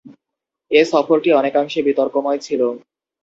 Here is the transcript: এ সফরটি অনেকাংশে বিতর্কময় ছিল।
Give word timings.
এ 0.71 0.81
সফরটি 0.85 1.29
অনেকাংশে 1.33 1.79
বিতর্কময় 1.87 2.39
ছিল। 2.39 2.61